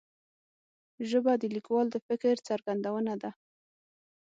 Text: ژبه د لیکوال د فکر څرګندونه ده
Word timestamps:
ژبه 1.09 1.33
د 1.37 1.43
لیکوال 1.55 1.87
د 1.91 1.95
فکر 2.07 2.33
څرګندونه 2.47 3.13
ده 3.21 3.31